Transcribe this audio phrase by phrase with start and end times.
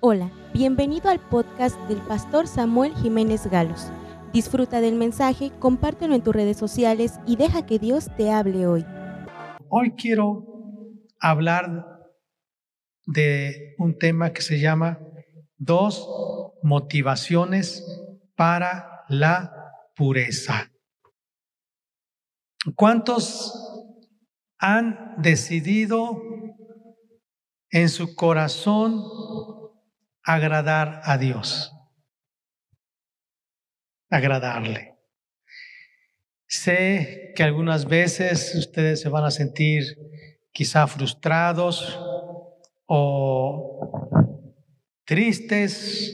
[0.00, 3.90] Hola, bienvenido al podcast del pastor Samuel Jiménez Galos.
[4.30, 8.84] Disfruta del mensaje, compártelo en tus redes sociales y deja que Dios te hable hoy.
[9.70, 10.44] Hoy quiero
[11.18, 11.86] hablar
[13.06, 15.00] de un tema que se llama
[15.56, 16.06] dos
[16.62, 17.82] motivaciones
[18.34, 20.70] para la pureza.
[22.74, 23.54] ¿Cuántos
[24.58, 26.20] han decidido
[27.70, 29.02] en su corazón
[30.26, 31.72] agradar a Dios?
[34.10, 34.96] Agradarle.
[36.48, 39.84] Sé que algunas veces ustedes se van a sentir
[40.52, 41.98] quizá frustrados
[42.86, 44.10] o
[45.04, 46.12] tristes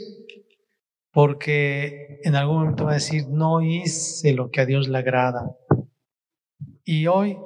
[1.10, 5.56] porque en algún momento va a decir, no hice lo que a Dios le agrada.
[6.84, 7.38] Y hoy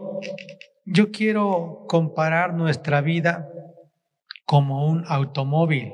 [0.85, 3.49] yo quiero comparar nuestra vida
[4.45, 5.93] como un automóvil.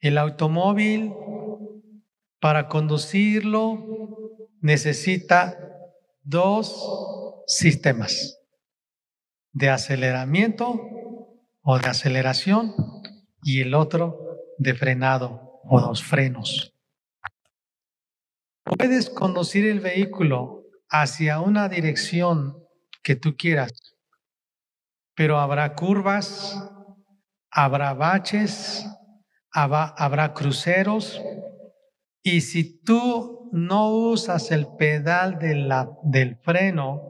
[0.00, 1.12] El automóvil,
[2.40, 5.58] para conducirlo, necesita
[6.22, 8.38] dos sistemas
[9.52, 10.80] de aceleramiento
[11.62, 12.74] o de aceleración
[13.42, 16.72] y el otro de frenado o dos frenos.
[18.64, 22.56] Puedes conducir el vehículo hacia una dirección
[23.02, 23.72] que tú quieras,
[25.14, 26.56] pero habrá curvas,
[27.50, 28.86] habrá baches,
[29.52, 31.20] habrá, cruceros,
[32.22, 37.02] y si tú no usas el pedal del freno,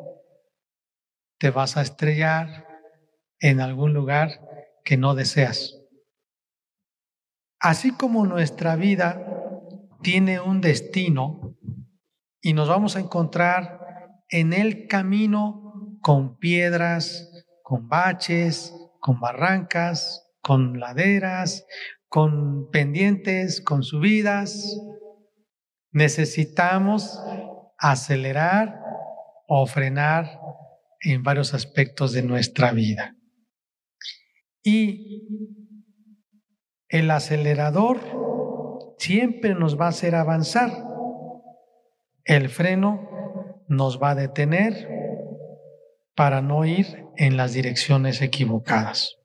[1.38, 2.66] te vas a estrellar
[3.40, 4.30] en algún lugar
[4.84, 5.76] que no deseas.
[7.58, 9.26] Así como nuestra vida
[10.02, 11.56] tiene un destino
[12.40, 13.80] y nos vamos a encontrar
[14.28, 17.30] en el camino con piedras,
[17.62, 21.66] con baches, con barrancas, con laderas,
[22.10, 24.76] con pendientes, con subidas,
[25.92, 27.22] necesitamos
[27.78, 28.80] acelerar
[29.46, 30.40] o frenar
[31.00, 33.14] en varios aspectos de nuestra vida.
[34.64, 35.22] Y
[36.88, 38.00] el acelerador
[38.98, 40.72] siempre nos va a hacer avanzar.
[42.24, 43.08] El freno
[43.68, 44.88] nos va a detener
[46.16, 49.16] para no ir en las direcciones equivocadas.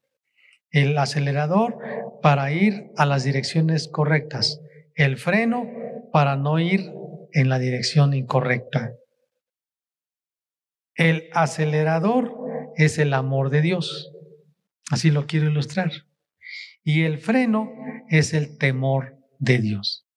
[0.69, 1.79] El acelerador
[2.25, 4.59] para ir a las direcciones correctas.
[4.95, 5.69] El freno
[6.11, 6.91] para no ir
[7.33, 8.93] en la dirección incorrecta.
[10.95, 12.35] El acelerador
[12.77, 14.11] es el amor de Dios.
[14.89, 15.91] Así lo quiero ilustrar.
[16.83, 17.69] Y el freno
[18.09, 20.07] es el temor de Dios.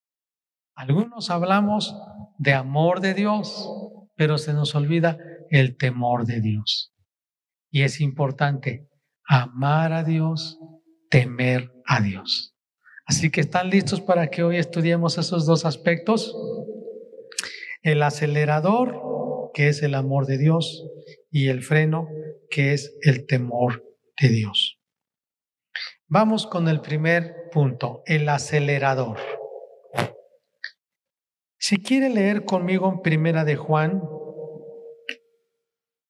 [0.75, 1.95] Algunos hablamos
[2.39, 3.71] de amor de Dios,
[4.17, 5.19] pero se nos olvida
[5.51, 6.91] el temor de Dios.
[7.71, 8.89] Y es importante
[9.27, 10.59] amar a Dios,
[11.09, 12.55] temer a Dios.
[13.07, 16.37] Así que están listos para que hoy estudiemos esos dos aspectos.
[17.83, 20.85] El acelerador, que es el amor de Dios,
[21.31, 22.09] y el freno,
[22.51, 23.85] que es el temor
[24.21, 24.79] de Dios.
[26.07, 29.19] Vamos con el primer punto, el acelerador.
[31.59, 34.03] Si quiere leer conmigo en Primera de Juan,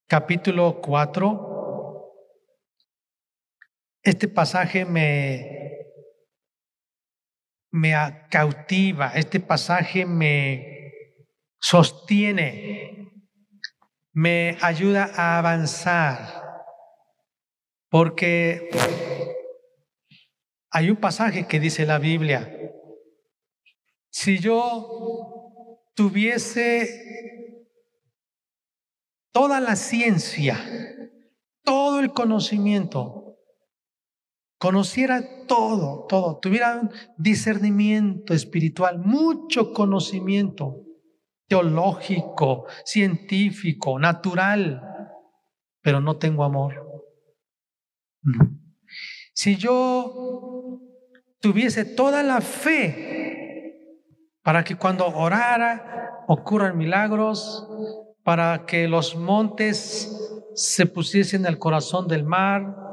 [0.06, 1.47] capítulo 4,
[4.02, 5.78] este pasaje me,
[7.70, 7.94] me
[8.30, 10.92] cautiva, este pasaje me
[11.60, 13.12] sostiene,
[14.12, 16.42] me ayuda a avanzar,
[17.90, 18.70] porque
[20.70, 22.54] hay un pasaje que dice la Biblia,
[24.10, 27.66] si yo tuviese
[29.32, 30.58] toda la ciencia,
[31.62, 33.27] todo el conocimiento,
[34.58, 40.84] conociera todo, todo, tuviera un discernimiento espiritual, mucho conocimiento
[41.46, 44.82] teológico, científico, natural,
[45.80, 46.84] pero no tengo amor.
[49.32, 50.80] Si yo
[51.40, 53.74] tuviese toda la fe
[54.42, 57.66] para que cuando orara ocurran milagros,
[58.24, 62.87] para que los montes se pusiesen en el corazón del mar,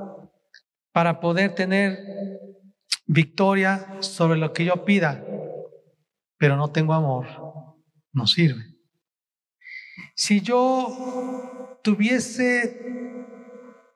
[0.95, 1.99] para poder tener
[3.05, 5.25] victoria sobre lo que yo pida,
[6.37, 7.27] pero no tengo amor,
[8.13, 8.63] no sirve.
[10.15, 12.79] Si yo tuviese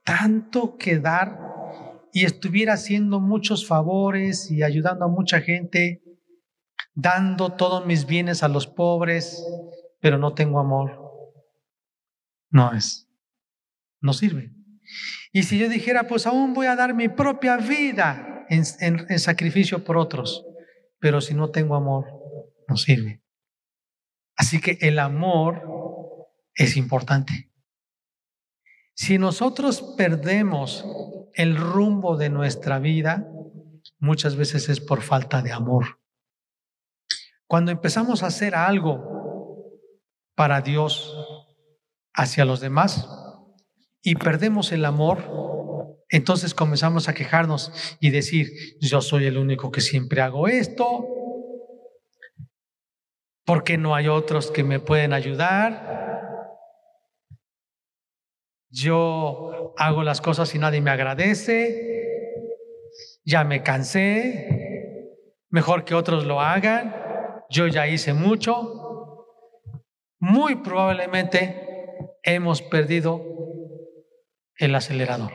[0.03, 1.39] tanto que dar,
[2.11, 6.03] y estuviera haciendo muchos favores y ayudando a mucha gente,
[6.95, 9.41] dando todos mis bienes a los pobres,
[10.01, 10.99] pero no tengo amor.
[12.49, 13.09] No es,
[14.01, 14.58] no sirve.
[15.31, 19.97] Y si yo dijera, pues aún voy a dar mi propia vida en, sacrificio por
[19.97, 20.45] otros,
[20.99, 22.05] pero si no tengo amor,
[22.67, 23.21] no sirve.
[24.35, 27.51] Así que el amor es importante.
[28.95, 30.85] Si nosotros perdemos
[31.33, 33.29] el rumbo de nuestra vida,
[33.99, 35.99] muchas veces es por falta de amor.
[37.47, 39.79] Cuando empezamos a hacer algo
[40.35, 41.15] para Dios
[42.13, 43.07] hacia los demás
[44.01, 49.81] y perdemos el amor, entonces comenzamos a quejarnos y decir, yo soy el único que
[49.81, 51.05] siempre hago esto,
[53.45, 55.99] porque no hay otros que me pueden ayudar,
[58.71, 61.89] yo hago las cosas y nadie me agradece,
[63.23, 65.09] ya me cansé,
[65.49, 66.95] mejor que otros lo hagan,
[67.49, 69.25] yo ya hice mucho.
[70.19, 71.67] Muy probablemente
[72.23, 73.23] hemos perdido
[74.59, 75.31] el acelerador.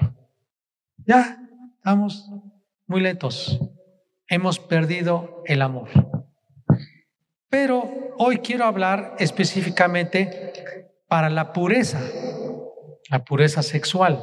[0.98, 1.38] Ya
[1.76, 2.30] estamos
[2.86, 3.58] muy lentos.
[4.28, 5.88] Hemos perdido el amor.
[7.48, 10.52] Pero hoy quiero hablar específicamente
[11.08, 12.00] para la pureza
[13.10, 14.22] la pureza sexual.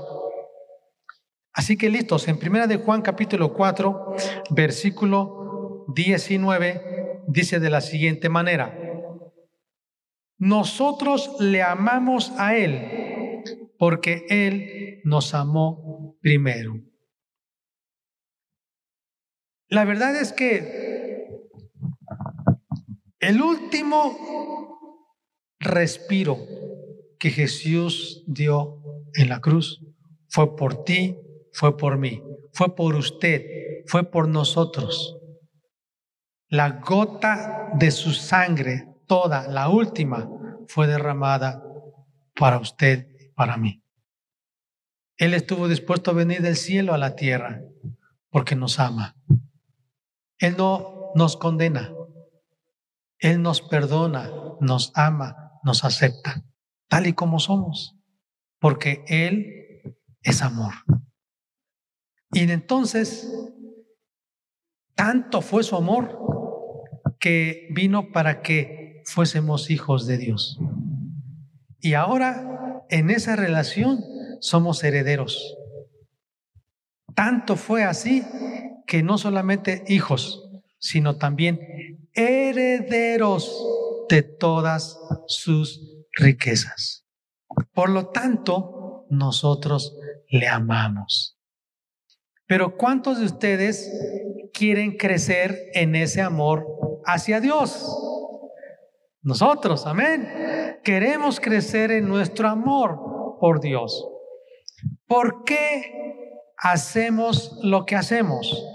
[1.53, 4.15] Así que listos, en primera de Juan capítulo 4,
[4.51, 8.77] versículo 19 dice de la siguiente manera:
[10.37, 13.10] Nosotros le amamos a él
[13.81, 16.79] porque él nos amó primero.
[19.69, 21.49] La verdad es que
[23.19, 25.17] el último
[25.59, 26.37] respiro
[27.17, 28.83] que Jesús dio
[29.15, 29.83] en la cruz
[30.29, 31.17] fue por ti,
[31.51, 32.21] fue por mí,
[32.53, 35.17] fue por usted, fue por nosotros.
[36.49, 40.29] La gota de su sangre, toda, la última,
[40.67, 41.63] fue derramada
[42.35, 43.10] para usted
[43.41, 43.83] para mí.
[45.17, 47.63] Él estuvo dispuesto a venir del cielo a la tierra
[48.29, 49.15] porque nos ama.
[50.37, 51.91] Él no nos condena.
[53.17, 54.29] Él nos perdona,
[54.59, 56.45] nos ama, nos acepta
[56.87, 57.97] tal y como somos,
[58.59, 60.73] porque Él es amor.
[62.33, 63.27] Y entonces,
[64.93, 66.19] tanto fue su amor
[67.19, 70.59] que vino para que fuésemos hijos de Dios.
[71.81, 73.99] Y ahora, en esa relación,
[74.39, 75.57] somos herederos.
[77.15, 78.23] Tanto fue así
[78.85, 81.59] que no solamente hijos, sino también
[82.13, 83.51] herederos
[84.09, 85.81] de todas sus
[86.13, 87.05] riquezas.
[87.73, 89.97] Por lo tanto, nosotros
[90.29, 91.37] le amamos.
[92.47, 93.89] Pero ¿cuántos de ustedes
[94.53, 96.65] quieren crecer en ese amor
[97.05, 97.85] hacia Dios?
[99.21, 100.27] Nosotros, amén.
[100.83, 104.07] Queremos crecer en nuestro amor por Dios.
[105.07, 108.65] ¿Por qué hacemos lo que hacemos?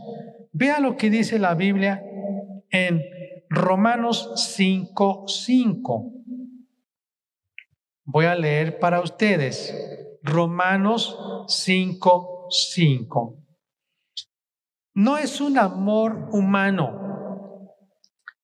[0.53, 2.05] Vea lo que dice la Biblia
[2.71, 3.03] en
[3.49, 6.13] Romanos 5:5.
[8.05, 9.75] Voy a leer para ustedes
[10.23, 11.19] Romanos
[11.49, 13.37] 5, 5.
[14.95, 17.06] No es un amor humano,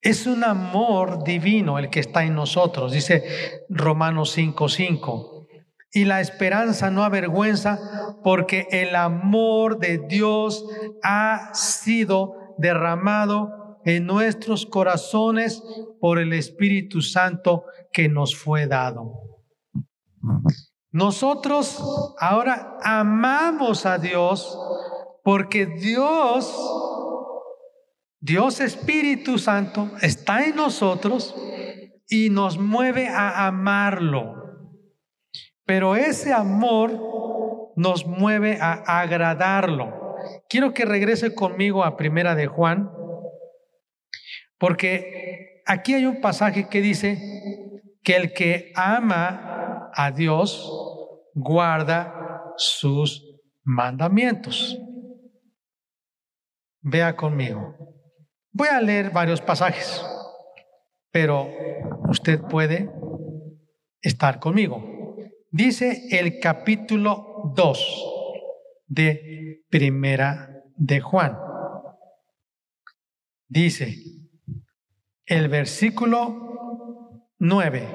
[0.03, 5.47] es un amor divino el que está en nosotros, dice Romanos 5, 5.
[5.95, 7.79] Y la esperanza no avergüenza
[8.25, 10.67] porque el amor de Dios
[11.03, 15.63] ha sido derramado en nuestros corazones
[16.01, 19.13] por el Espíritu Santo que nos fue dado.
[20.91, 21.83] Nosotros
[22.19, 24.59] ahora amamos a Dios
[25.25, 26.53] porque Dios,
[28.23, 31.35] Dios Espíritu Santo, está en nosotros
[32.09, 34.71] y nos mueve a amarlo.
[35.65, 40.17] Pero ese amor nos mueve a agradarlo.
[40.49, 42.93] Quiero que regrese conmigo a Primera de Juan,
[44.57, 47.19] porque aquí hay un pasaje que dice
[48.05, 50.71] que el que ama a Dios,
[51.35, 54.79] guarda sus mandamientos.
[56.83, 57.92] Vea conmigo.
[58.55, 60.05] Voy a leer varios pasajes,
[61.11, 61.49] pero
[62.11, 62.91] usted puede
[64.03, 65.17] estar conmigo.
[65.51, 68.05] Dice el capítulo 2
[68.89, 71.39] de Primera de Juan.
[73.49, 73.97] Dice
[75.25, 77.89] el versículo 9.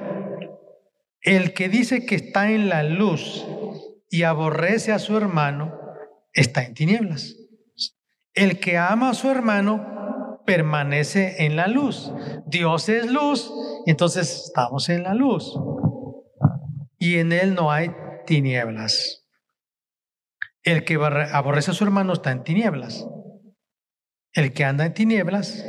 [1.22, 3.46] El que dice que está en la luz
[4.10, 5.80] y aborrece a su hermano,
[6.34, 7.36] está en tinieblas.
[8.34, 9.98] El que ama a su hermano
[10.48, 12.12] permanece en la luz.
[12.48, 13.52] Dios es luz,
[13.86, 15.54] entonces estamos en la luz.
[16.98, 17.92] Y en él no hay
[18.26, 19.28] tinieblas.
[20.64, 23.06] El que aborrece a su hermano está en tinieblas.
[24.32, 25.64] El que anda en tinieblas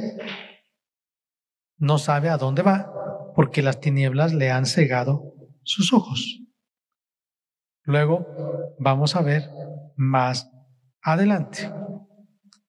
[1.77, 2.93] no sabe a dónde va
[3.35, 6.41] porque las tinieblas le han cegado sus ojos.
[7.83, 8.27] Luego
[8.79, 9.51] vamos a ver
[9.97, 10.51] más
[11.03, 11.71] adelante.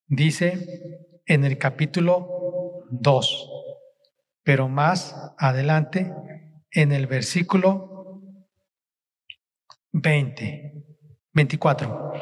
[0.07, 3.49] Dice en el capítulo 2,
[4.43, 6.11] pero más adelante
[6.71, 8.23] en el versículo
[9.91, 10.73] 20,
[11.33, 12.13] 24.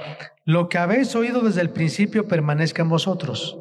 [0.43, 3.57] Lo que habéis oído desde el principio permanezca en vosotros.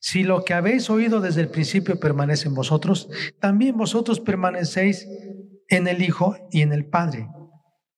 [0.00, 3.08] Si lo que habéis oído desde el principio permanece en vosotros,
[3.40, 5.06] también vosotros permanecéis
[5.68, 7.28] en el Hijo y en el Padre.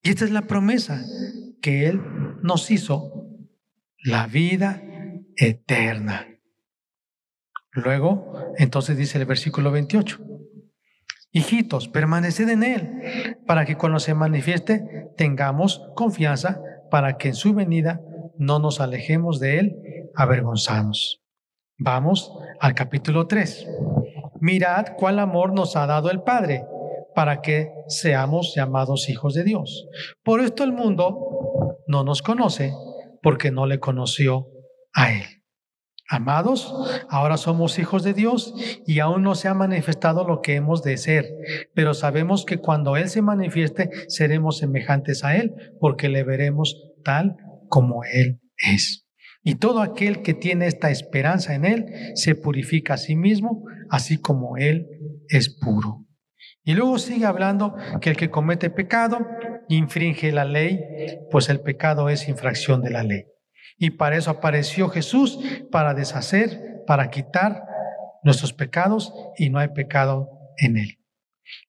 [0.03, 1.03] Y esta es la promesa
[1.63, 1.99] que Él
[2.43, 3.25] nos hizo,
[4.03, 4.83] la vida
[5.35, 6.28] eterna.
[7.79, 10.19] Luego, entonces dice el versículo 28,
[11.31, 17.53] hijitos, permaneced en Él, para que cuando se manifieste tengamos confianza, para que en su
[17.53, 18.01] venida
[18.37, 19.77] no nos alejemos de Él
[20.15, 21.21] avergonzados.
[21.77, 23.67] Vamos al capítulo 3.
[24.41, 26.65] Mirad cuál amor nos ha dado el Padre
[27.15, 29.87] para que seamos llamados hijos de Dios.
[30.23, 32.73] Por esto el mundo no nos conoce
[33.21, 34.47] porque no le conoció
[34.93, 35.38] a Él.
[36.11, 36.73] Amados,
[37.07, 38.55] ahora somos hijos de Dios
[38.87, 41.27] y aún no se ha manifestado lo que hemos de ser,
[41.75, 47.37] pero sabemos que cuando Él se manifieste seremos semejantes a Él porque le veremos tal
[47.67, 49.05] como Él es.
[49.43, 51.85] Y todo aquel que tiene esta esperanza en Él
[52.15, 54.87] se purifica a sí mismo, así como Él
[55.27, 56.07] es puro.
[56.63, 59.19] Y luego sigue hablando que el que comete pecado
[59.67, 60.79] infringe la ley,
[61.29, 63.25] pues el pecado es infracción de la ley.
[63.79, 65.39] Y para eso apareció Jesús,
[65.71, 67.63] para deshacer, para quitar
[68.23, 70.99] nuestros pecados, y no hay pecado en Él.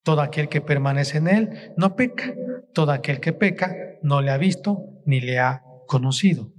[0.03, 2.35] Todo aquel que permanece en Él no peca.
[2.75, 6.53] Todo aquel que peca no le ha visto ni le ha conocido.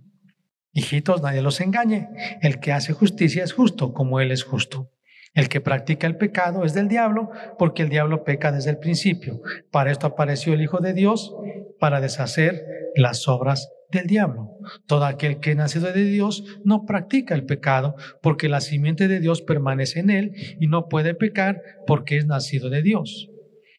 [0.73, 2.09] Hijitos, nadie los engañe.
[2.41, 4.91] El que hace justicia es justo, como Él es justo.
[5.33, 9.41] El que practica el pecado es del diablo, porque el diablo peca desde el principio.
[9.71, 11.33] Para esto apareció el Hijo de Dios,
[11.81, 12.63] para deshacer
[12.95, 14.51] las obras del diablo.
[14.85, 19.41] Todo aquel que nacido de Dios no practica el pecado, porque la simiente de Dios
[19.41, 23.29] permanece en él y no puede pecar porque es nacido de Dios.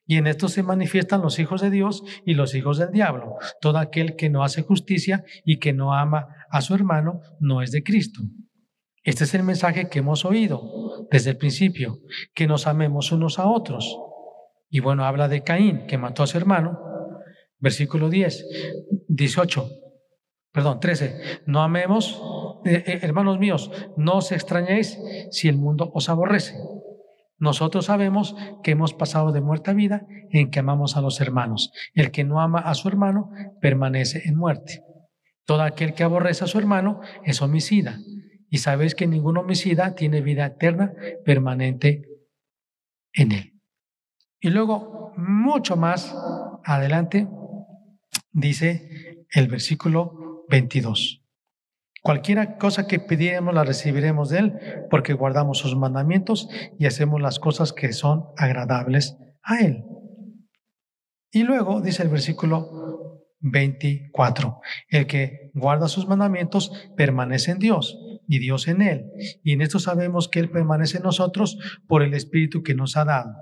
[0.04, 3.36] Y en esto se manifiestan los hijos de Dios y los hijos del diablo.
[3.60, 7.70] Todo aquel que no hace justicia y que no ama a su hermano no es
[7.70, 8.20] de Cristo.
[9.04, 12.00] Este es el mensaje que hemos oído desde el principio,
[12.34, 13.96] que nos amemos unos a otros.
[14.68, 16.91] Y bueno, habla de Caín, que mató a su hermano.
[17.62, 18.44] Versículo 10,
[19.06, 19.70] 18,
[20.52, 21.42] perdón, 13.
[21.46, 22.20] No amemos,
[22.64, 24.98] eh, eh, hermanos míos, no os extrañéis
[25.30, 26.56] si el mundo os aborrece.
[27.38, 31.72] Nosotros sabemos que hemos pasado de muerte a vida en que amamos a los hermanos.
[31.94, 34.82] El que no ama a su hermano permanece en muerte.
[35.44, 37.98] Todo aquel que aborrece a su hermano es homicida.
[38.50, 42.08] Y sabéis que ningún homicida tiene vida eterna permanente
[43.12, 43.52] en él.
[44.40, 46.14] Y luego, mucho más
[46.64, 47.28] adelante,
[48.32, 51.22] dice el versículo 22.
[52.02, 54.58] Cualquiera cosa que pidiéramos la recibiremos de Él,
[54.90, 56.48] porque guardamos sus mandamientos
[56.78, 59.84] y hacemos las cosas que son agradables a Él.
[61.30, 67.96] Y luego dice el versículo 24, el que guarda sus mandamientos permanece en Dios
[68.26, 69.06] y Dios en Él.
[69.44, 73.04] Y en esto sabemos que Él permanece en nosotros por el Espíritu que nos ha
[73.04, 73.32] dado.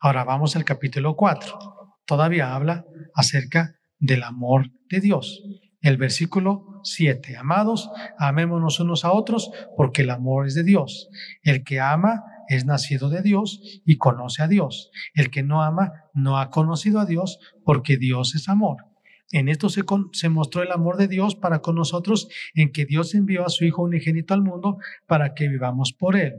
[0.00, 1.58] Ahora vamos al capítulo 4.
[2.06, 5.42] Todavía habla acerca del amor de Dios.
[5.80, 7.36] El versículo 7.
[7.36, 11.08] Amados, amémonos unos a otros porque el amor es de Dios.
[11.42, 14.90] El que ama es nacido de Dios y conoce a Dios.
[15.14, 18.88] El que no ama no ha conocido a Dios porque Dios es amor.
[19.30, 23.14] En esto se, se, mostró el amor de Dios para con nosotros, en que Dios
[23.14, 26.34] envió a su Hijo unigénito al mundo para que vivamos por Él.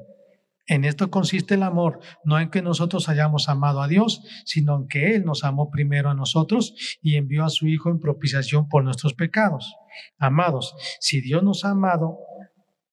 [0.70, 4.88] En esto consiste el amor, no en que nosotros hayamos amado a Dios, sino en
[4.88, 8.84] que Él nos amó primero a nosotros y envió a su Hijo en propiciación por
[8.84, 9.76] nuestros pecados.
[10.20, 12.20] Amados, si Dios nos ha amado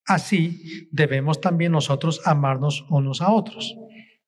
[0.06, 3.76] así, debemos también nosotros amarnos unos a otros.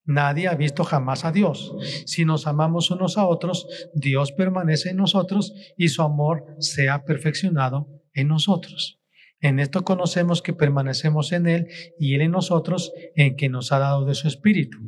[0.05, 1.75] Nadie ha visto jamás a Dios.
[2.05, 7.03] Si nos amamos unos a otros, Dios permanece en nosotros y su amor se ha
[7.05, 8.98] perfeccionado en nosotros.
[9.41, 11.69] En esto conocemos que permanecemos en Él
[11.99, 14.79] y Él en nosotros, en que nos ha dado de su Espíritu.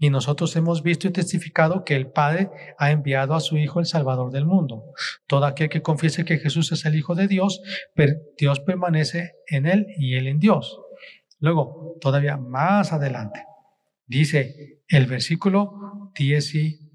[0.00, 3.86] Y nosotros hemos visto y testificado que el Padre ha enviado a su Hijo el
[3.86, 4.84] Salvador del mundo.
[5.26, 7.60] Todo aquel que confiese que Jesús es el Hijo de Dios,
[8.38, 10.78] Dios permanece en Él y Él en Dios.
[11.40, 13.44] Luego, todavía más adelante,
[14.08, 16.10] Dice el versículo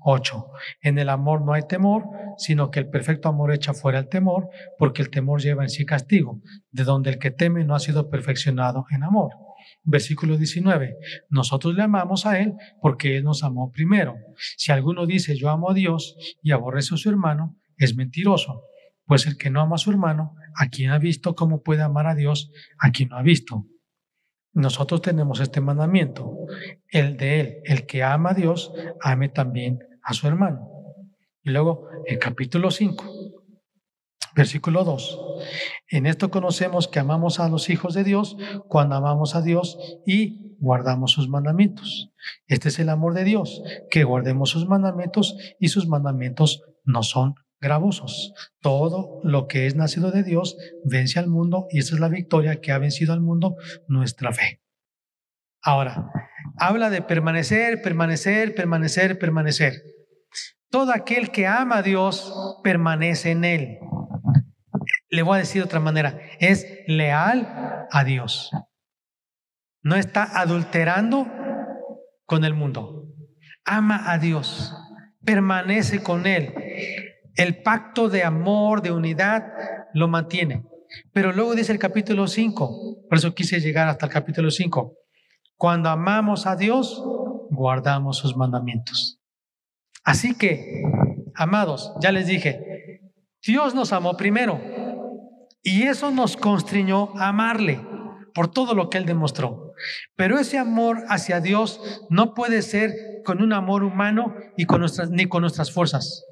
[0.06, 2.06] 18, en el amor no hay temor,
[2.38, 5.86] sino que el perfecto amor echa fuera el temor, porque el temor lleva en sí
[5.86, 6.42] castigo,
[6.72, 9.32] de donde el que teme no ha sido perfeccionado en amor.
[9.84, 10.96] Versículo 19,
[11.30, 14.16] nosotros le amamos a Él porque Él nos amó primero.
[14.58, 18.64] Si alguno dice yo amo a Dios y aborrece a su hermano, es mentiroso,
[19.06, 22.08] pues el que no ama a su hermano, a quien ha visto, ¿cómo puede amar
[22.08, 23.66] a Dios a quien no ha visto?
[24.54, 26.32] Nosotros tenemos este mandamiento,
[26.90, 30.70] el de él, el que ama a Dios, ame también a su hermano.
[31.42, 33.06] Y luego, en capítulo 5,
[34.36, 35.20] versículo 2,
[35.90, 40.56] en esto conocemos que amamos a los hijos de Dios cuando amamos a Dios y
[40.60, 42.12] guardamos sus mandamientos.
[42.48, 47.36] Este es el amor de Dios, que guardemos sus mandamientos y sus mandamientos no son
[47.60, 48.34] gravosos.
[48.62, 52.62] Todo lo que es nacido de Dios vence al mundo y esa es la victoria
[52.62, 53.56] que ha vencido al mundo,
[53.88, 54.62] nuestra fe.
[55.62, 56.12] Ahora,
[56.58, 59.93] habla de permanecer, permanecer, permanecer, permanecer.
[60.74, 63.80] Todo aquel que ama a Dios permanece en Él.
[65.10, 68.50] Le voy a decir de otra manera, es leal a Dios.
[69.84, 71.28] No está adulterando
[72.26, 73.06] con el mundo.
[73.64, 74.76] Ama a Dios,
[75.24, 76.54] permanece con Él
[77.36, 79.44] el pacto de amor, de unidad,
[79.94, 80.66] lo mantiene.
[81.12, 84.94] Pero luego dice el capítulo 5, por eso quise llegar hasta el capítulo 5.
[85.56, 87.04] Cuando amamos a Dios,
[87.50, 89.23] guardamos sus mandamientos.
[90.04, 90.84] Así que,
[91.36, 93.02] amados, ya les dije,
[93.46, 94.62] Dios nos amó primero
[95.62, 97.80] y eso nos constriñó a amarle
[98.34, 99.74] por todo lo que Él demostró.
[100.16, 101.80] Pero ese amor hacia Dios
[102.10, 102.94] no puede ser
[103.24, 106.26] con un amor humano y con nuestras, ni con nuestras fuerzas.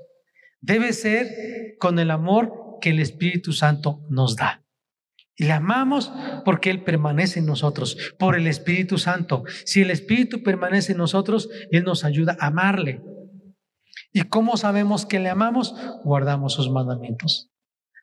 [0.59, 1.27] Debe ser
[1.79, 4.63] con el amor que el Espíritu Santo nos da.
[5.35, 6.11] Y le amamos
[6.45, 9.43] porque Él permanece en nosotros, por el Espíritu Santo.
[9.65, 13.01] Si el Espíritu permanece en nosotros, Él nos ayuda a amarle.
[14.13, 15.75] ¿Y cómo sabemos que le amamos?
[16.03, 17.49] Guardamos sus mandamientos.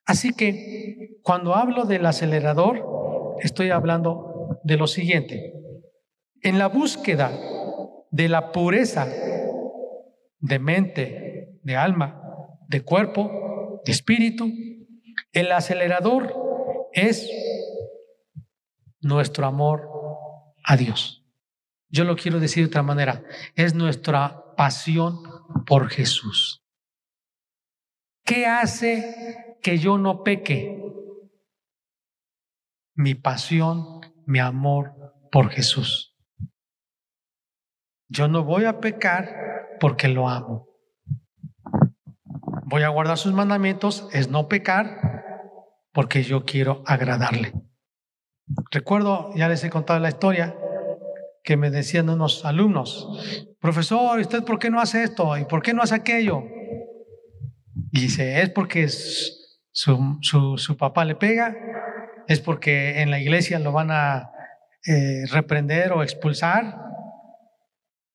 [0.06, 5.52] Así que cuando hablo del acelerador, estoy hablando de lo siguiente.
[6.42, 7.30] En la búsqueda
[8.10, 9.06] de la pureza
[10.40, 12.22] de mente, de alma,
[12.68, 14.50] de cuerpo, de espíritu.
[15.32, 16.34] El acelerador
[16.92, 17.28] es
[19.00, 19.90] nuestro amor
[20.64, 21.24] a Dios.
[21.90, 23.22] Yo lo quiero decir de otra manera,
[23.54, 25.22] es nuestra pasión
[25.66, 26.62] por Jesús.
[28.24, 30.82] ¿Qué hace que yo no peque?
[32.94, 36.16] Mi pasión, mi amor por Jesús.
[38.08, 40.68] Yo no voy a pecar porque lo amo
[42.68, 45.24] voy a guardar sus mandamientos es no pecar
[45.92, 47.54] porque yo quiero agradarle.
[48.70, 50.54] Recuerdo, ya les he contado la historia,
[51.48, 53.08] que me decían unos alumnos,
[53.58, 55.34] profesor, ¿usted por qué no hace esto?
[55.38, 56.42] ¿Y por qué no hace aquello?
[57.90, 61.56] Y dice, es porque su, su, papá le pega,
[62.26, 64.30] es porque en la iglesia lo van a
[64.86, 66.82] eh, reprender o expulsar.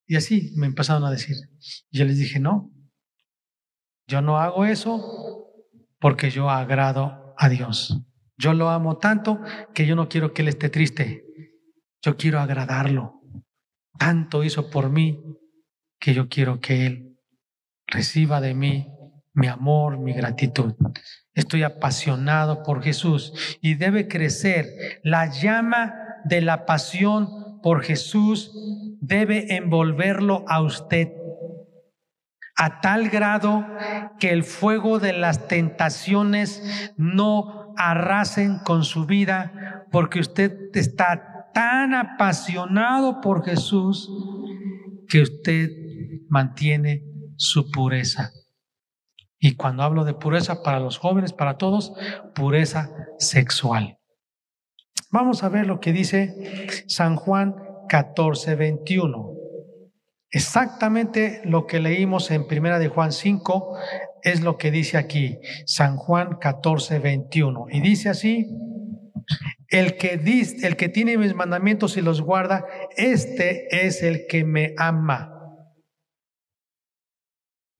[0.06, 1.36] Y así me empezaron a decir.
[1.89, 2.72] Y yo les dije, no,
[4.06, 5.50] yo no hago eso
[6.00, 8.00] porque yo agrado a Dios.
[8.38, 9.41] Yo lo amo tanto
[9.74, 11.26] que yo no quiero que Él esté triste.
[12.04, 13.23] Yo quiero agradarlo.
[13.98, 15.22] Tanto hizo por mí
[16.00, 17.18] que yo quiero que Él
[17.88, 18.88] reciba de mí
[19.34, 20.76] mi amor, mi gratitud.
[21.34, 24.68] Estoy apasionado por Jesús y debe crecer.
[25.04, 25.94] La llama
[26.26, 28.52] de la pasión por Jesús
[29.02, 31.10] debe envolverlo a usted
[32.56, 33.66] a tal grado
[34.20, 41.94] que el fuego de las tentaciones no arrasen con su vida, porque usted está tan
[41.94, 44.10] apasionado por Jesús
[45.08, 45.70] que usted
[46.30, 47.04] mantiene
[47.38, 48.32] su pureza.
[49.39, 51.94] Y cuando hablo de pureza para los jóvenes, para todos,
[52.34, 52.89] pureza
[53.20, 54.00] sexual.
[55.12, 57.56] Vamos a ver lo que dice San Juan
[57.89, 59.34] 14, 21.
[60.32, 63.78] Exactamente lo que leímos en Primera de Juan 5
[64.24, 65.38] es lo que dice aquí,
[65.68, 67.68] San Juan 14, 21.
[67.70, 68.48] Y dice así,
[69.70, 74.44] el que, dice, el que tiene mis mandamientos y los guarda, este es el que
[74.44, 75.34] me ama.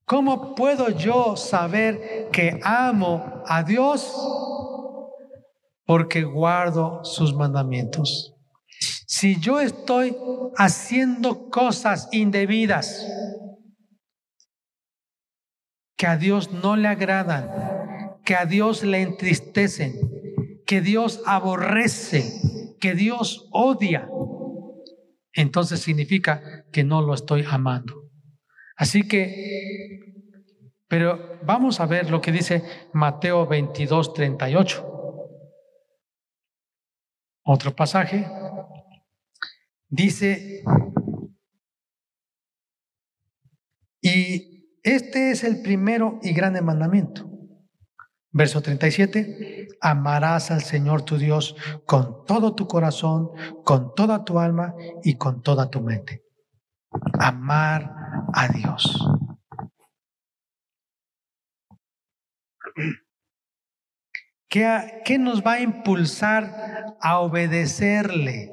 [0.06, 4.14] ¿Cómo puedo yo saber que amo a Dios?
[5.86, 8.36] Porque guardo sus mandamientos.
[9.08, 10.18] Si yo estoy
[10.58, 13.06] haciendo cosas indebidas
[15.96, 17.50] que a Dios no le agradan,
[18.26, 19.94] que a Dios le entristecen,
[20.74, 24.10] que Dios aborrece, que Dios odia,
[25.32, 28.10] entonces significa que no lo estoy amando.
[28.76, 30.16] Así que,
[30.88, 34.84] pero vamos a ver lo que dice Mateo 22, 38.
[37.44, 38.26] Otro pasaje.
[39.90, 40.64] Dice,
[44.02, 47.33] y este es el primero y grande mandamiento.
[48.36, 53.30] Verso 37, amarás al Señor tu Dios con todo tu corazón,
[53.64, 56.24] con toda tu alma y con toda tu mente.
[57.20, 57.94] Amar
[58.34, 59.08] a Dios.
[64.50, 68.52] ¿Qué, ¿Qué, nos va a impulsar a obedecerle?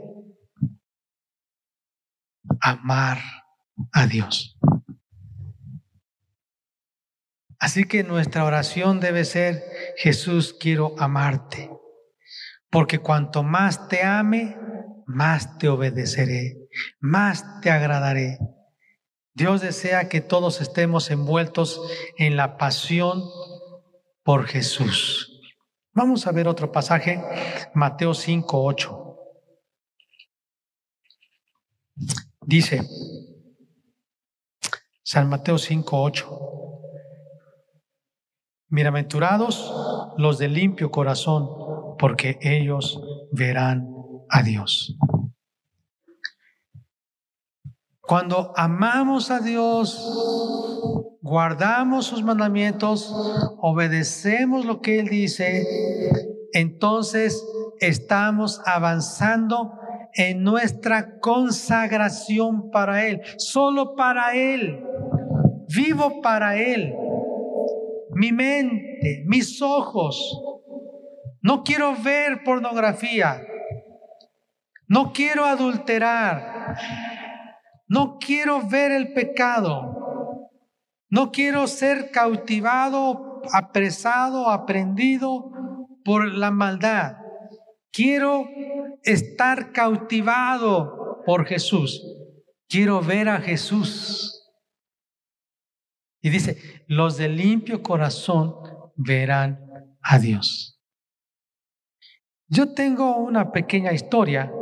[2.61, 3.19] Amar
[3.93, 4.59] a Dios.
[7.61, 9.63] Así que nuestra oración debe ser,
[9.99, 11.71] Jesús, quiero amarte,
[12.71, 14.57] porque cuanto más te ame,
[15.05, 16.57] más te obedeceré,
[17.01, 18.39] más te agradaré.
[19.35, 21.83] Dios desea que todos estemos envueltos
[22.17, 23.23] en la pasión
[24.23, 25.43] por Jesús.
[25.93, 27.23] Vamos a ver otro pasaje,
[27.75, 29.17] Mateo 5, 8.
[32.41, 32.81] Dice,
[35.03, 36.70] San Mateo 5, 8.
[38.73, 41.49] Bienaventurados los de limpio corazón,
[41.99, 43.03] porque ellos
[43.33, 43.93] verán
[44.29, 44.97] a Dios.
[48.01, 53.13] Cuando amamos a Dios, guardamos sus mandamientos,
[53.59, 55.67] obedecemos lo que Él dice,
[56.53, 57.45] entonces
[57.81, 59.73] estamos avanzando
[60.15, 64.81] en nuestra consagración para Él, solo para Él,
[65.67, 66.95] vivo para Él
[68.21, 70.43] mi mente, mis ojos.
[71.41, 73.41] No quiero ver pornografía.
[74.87, 76.77] No quiero adulterar.
[77.89, 80.51] No quiero ver el pecado.
[81.09, 85.51] No quiero ser cautivado, apresado, aprendido
[86.05, 87.17] por la maldad.
[87.91, 88.45] Quiero
[89.03, 92.03] estar cautivado por Jesús.
[92.69, 94.37] Quiero ver a Jesús.
[96.23, 98.57] Y dice, los de limpio corazón
[98.97, 99.61] verán
[100.03, 100.83] a Dios.
[102.49, 104.53] Yo tengo una pequeña historia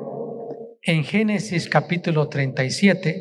[0.82, 3.18] en Génesis capítulo 37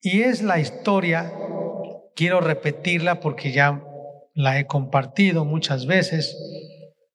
[0.00, 1.32] y es la historia,
[2.14, 3.84] quiero repetirla porque ya
[4.34, 6.36] la he compartido muchas veces,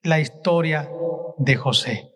[0.01, 0.91] la historia
[1.37, 2.11] de José.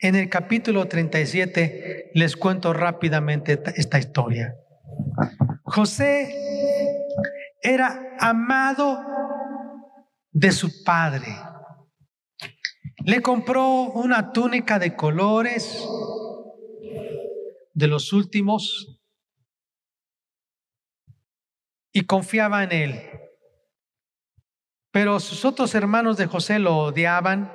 [0.00, 4.56] En el capítulo 37 les cuento rápidamente esta historia.
[5.72, 6.36] José
[7.62, 9.02] era amado
[10.30, 11.34] de su padre.
[13.06, 15.82] Le compró una túnica de colores
[17.72, 19.00] de los últimos
[21.90, 23.10] y confiaba en él.
[24.90, 27.50] Pero sus otros hermanos de José lo odiaban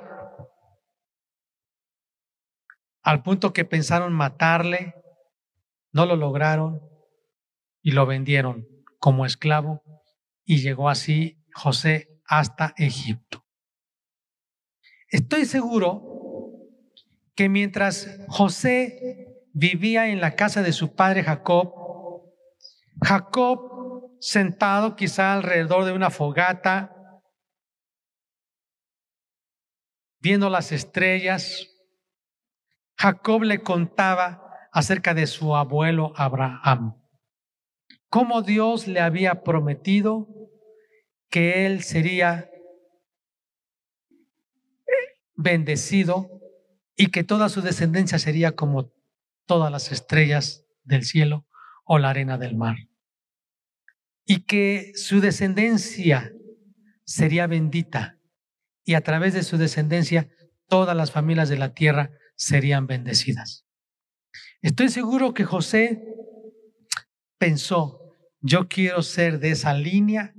[3.04, 4.96] al punto que pensaron matarle,
[5.92, 6.87] no lo lograron
[7.88, 9.82] y lo vendieron como esclavo
[10.44, 13.46] y llegó así José hasta Egipto.
[15.08, 16.02] Estoy seguro
[17.34, 21.72] que mientras José vivía en la casa de su padre Jacob,
[23.00, 26.94] Jacob sentado quizá alrededor de una fogata,
[30.20, 31.68] viendo las estrellas,
[32.98, 36.97] Jacob le contaba acerca de su abuelo Abraham,
[38.08, 40.28] cómo Dios le había prometido
[41.30, 42.50] que él sería
[45.34, 46.30] bendecido
[46.96, 48.92] y que toda su descendencia sería como
[49.46, 51.46] todas las estrellas del cielo
[51.84, 52.76] o la arena del mar.
[54.24, 56.32] Y que su descendencia
[57.04, 58.18] sería bendita
[58.84, 60.28] y a través de su descendencia
[60.66, 63.64] todas las familias de la tierra serían bendecidas.
[64.60, 66.02] Estoy seguro que José
[67.38, 70.34] pensó, yo quiero ser de esa línea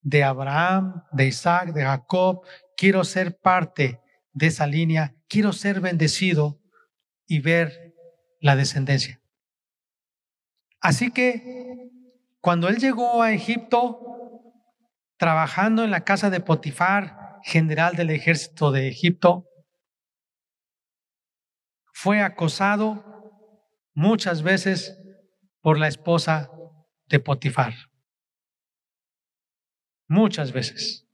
[0.00, 2.42] de Abraham, de Isaac, de Jacob,
[2.76, 4.00] quiero ser parte
[4.32, 6.60] de esa línea, quiero ser bendecido
[7.26, 7.94] y ver
[8.40, 9.20] la descendencia.
[10.80, 11.90] Así que
[12.40, 14.00] cuando él llegó a Egipto,
[15.16, 19.46] trabajando en la casa de Potifar, general del ejército de Egipto,
[21.92, 23.02] fue acosado
[23.94, 24.98] muchas veces
[25.64, 26.50] por la esposa
[27.06, 27.72] de Potifar.
[30.06, 31.08] Muchas veces.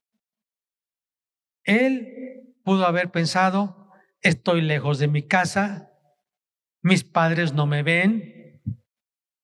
[1.63, 5.93] Él pudo haber pensado, estoy lejos de mi casa,
[6.83, 8.61] mis padres no me ven,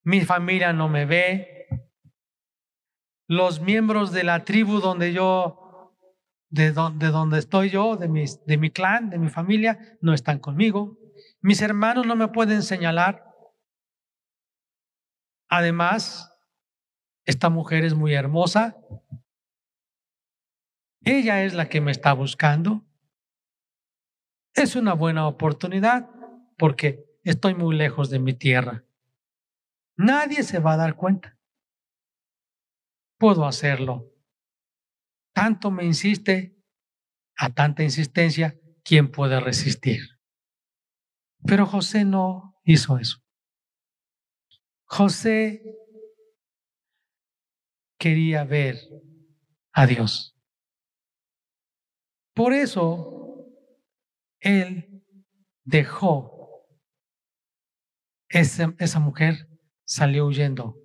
[0.03, 1.69] mi familia no me ve,
[3.29, 5.95] los miembros de la tribu donde yo,
[6.49, 8.09] de donde, estoy yo, de
[8.59, 10.99] mi clan, de mi familia, no están conmigo,
[11.41, 13.26] mis hermanos no me pueden señalar.
[15.49, 16.33] Además,
[17.25, 18.77] esta mujer es muy hermosa,
[21.07, 22.85] ella es la que me está buscando.
[24.55, 26.11] Es una buena oportunidad
[26.59, 28.85] porque estoy muy lejos de mi tierra.
[29.97, 31.39] Nadie se va a dar cuenta.
[33.19, 34.13] Puedo hacerlo.
[35.33, 36.61] Tanto me insiste,
[37.37, 40.01] a tanta insistencia, ¿quién puede resistir?
[41.47, 43.19] Pero José no hizo eso.
[44.87, 45.63] José
[47.99, 48.79] quería ver
[49.73, 50.37] a Dios.
[52.35, 53.47] Por eso
[54.41, 55.05] él
[55.65, 56.67] dejó,
[58.29, 59.49] esa, esa mujer
[59.85, 60.77] salió huyendo,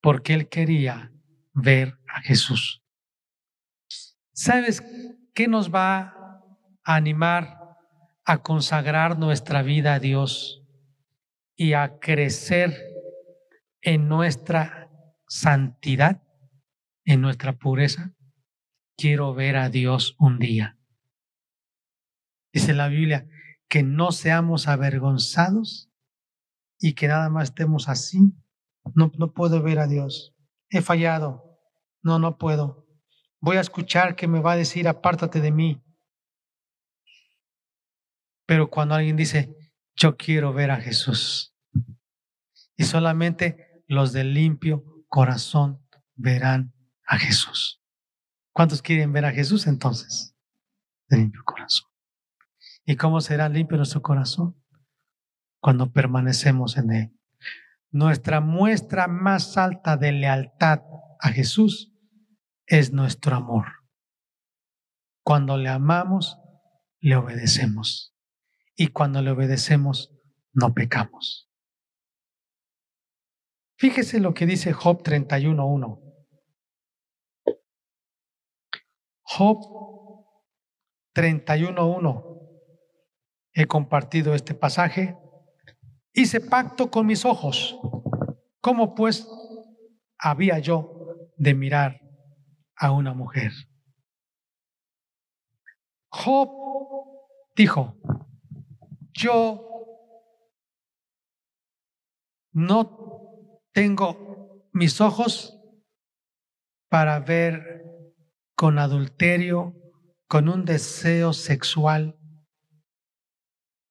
[0.00, 1.12] porque él quería
[1.52, 2.82] ver a Jesús.
[4.32, 4.82] ¿Sabes
[5.34, 6.14] qué nos va
[6.84, 7.78] a animar
[8.24, 10.65] a consagrar nuestra vida a Dios
[11.56, 12.74] y a crecer
[13.80, 14.90] en nuestra
[15.26, 16.22] santidad,
[17.04, 18.16] en nuestra pureza?
[18.96, 20.78] quiero ver a Dios un día.
[22.52, 23.28] Dice la Biblia
[23.68, 25.90] que no seamos avergonzados
[26.78, 28.18] y que nada más estemos así.
[28.94, 30.34] No, no puedo ver a Dios.
[30.70, 31.60] He fallado.
[32.02, 32.86] No, no puedo.
[33.40, 35.82] Voy a escuchar que me va a decir, apártate de mí.
[38.46, 39.54] Pero cuando alguien dice,
[39.96, 41.54] yo quiero ver a Jesús,
[42.76, 45.82] y solamente los de limpio corazón
[46.14, 46.74] verán
[47.06, 47.82] a Jesús.
[48.52, 50.34] ¿Cuántos quieren ver a Jesús entonces?
[51.08, 51.90] De limpio corazón.
[52.84, 54.62] ¿Y cómo será limpio nuestro corazón?
[55.60, 57.18] Cuando permanecemos en Él.
[57.90, 60.82] Nuestra muestra más alta de lealtad
[61.20, 61.92] a Jesús
[62.66, 63.66] es nuestro amor.
[65.22, 66.38] Cuando le amamos,
[67.00, 68.15] le obedecemos.
[68.76, 70.14] Y cuando le obedecemos,
[70.52, 71.50] no pecamos.
[73.78, 76.02] Fíjese lo que dice Job 31.1.
[79.22, 80.26] Job
[81.14, 82.36] 31.1.
[83.52, 85.16] He compartido este pasaje.
[86.12, 87.78] Hice pacto con mis ojos.
[88.60, 89.26] ¿Cómo pues
[90.18, 92.00] había yo de mirar
[92.76, 93.52] a una mujer?
[96.08, 96.50] Job
[97.54, 97.98] dijo,
[99.16, 99.66] yo
[102.52, 105.58] no tengo mis ojos
[106.88, 107.82] para ver
[108.54, 109.74] con adulterio,
[110.28, 112.18] con un deseo sexual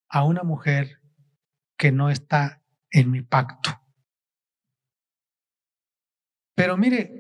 [0.10, 1.02] a una mujer
[1.78, 3.82] que no está en mi pacto.
[6.56, 7.12] Pero mire,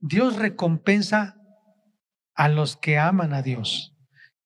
[0.00, 1.36] Dios recompensa
[2.34, 3.97] a los que aman a Dios.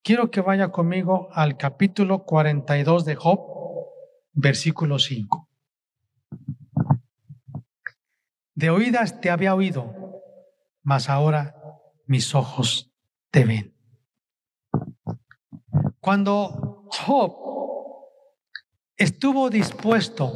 [0.04, 3.38] Quiero que vaya conmigo al capítulo 42 de Job,
[4.32, 5.48] versículo 5.
[8.56, 10.20] De oídas te había oído,
[10.82, 11.54] mas ahora
[12.06, 12.92] mis ojos
[13.30, 13.76] te ven.
[16.00, 17.36] Cuando Job
[18.96, 20.32] estuvo dispuesto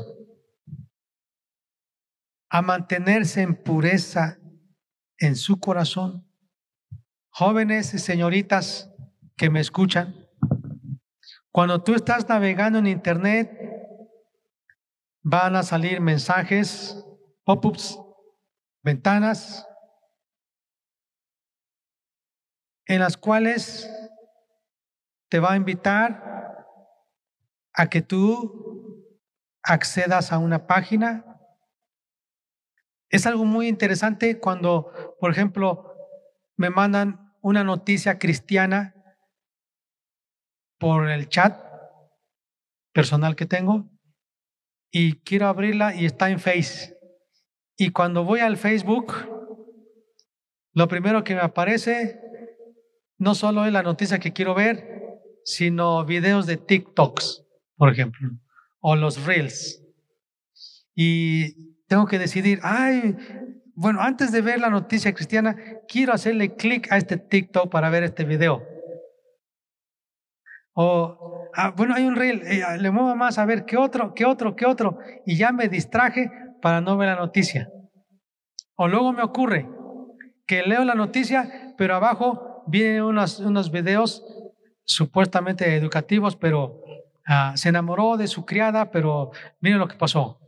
[2.51, 4.39] a mantenerse en pureza
[5.19, 6.31] en su corazón,
[7.31, 8.93] jóvenes y señoritas
[9.37, 10.27] que me escuchan,
[11.53, 13.51] cuando tú estás navegando en internet,
[15.23, 17.05] van a salir mensajes,
[17.45, 17.99] pop-ups,
[18.83, 19.67] ventanas,
[22.87, 23.91] en las cuales
[25.29, 26.67] te va a invitar
[27.75, 29.17] a que tú
[29.63, 31.25] accedas a una página.
[33.11, 35.95] Es algo muy interesante cuando, por ejemplo,
[36.57, 38.96] me mandan una noticia cristiana
[40.79, 41.59] por el chat
[42.93, 43.91] personal que tengo
[44.91, 46.97] y quiero abrirla y está en Face.
[47.77, 49.13] Y cuando voy al Facebook,
[50.73, 52.21] lo primero que me aparece
[53.19, 57.45] no solo es la noticia que quiero ver, sino videos de TikToks,
[57.77, 58.31] por ejemplo,
[58.81, 59.83] o los Reels.
[60.95, 63.17] Y tengo que decidir, ay,
[63.75, 68.03] bueno, antes de ver la noticia cristiana, quiero hacerle clic a este TikTok para ver
[68.03, 68.76] este video.
[70.79, 74.27] O, ah, bueno, hay un reel, eh, le muevo más a ver qué otro, qué
[74.27, 77.71] otro, qué otro, y ya me distraje para no ver la noticia.
[78.77, 79.67] O luego me ocurre
[80.47, 84.23] que leo la noticia, pero abajo vienen unos, unos videos
[84.85, 86.83] supuestamente educativos, pero
[87.27, 90.39] ah, se enamoró de su criada, pero miren lo que pasó.